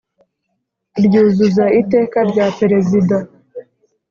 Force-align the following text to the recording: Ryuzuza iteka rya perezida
Ryuzuza 1.05 1.65
iteka 1.81 2.17
rya 2.29 2.47
perezida 2.59 3.17